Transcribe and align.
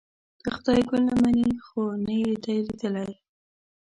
که 0.43 0.47
خدای 0.55 0.81
ګل 0.89 1.03
نه 1.09 1.15
مني 1.21 1.49
خو 1.65 1.81
نه 2.05 2.13
یې 2.21 2.31
دی 2.43 2.57
لیدلی. 2.67 3.11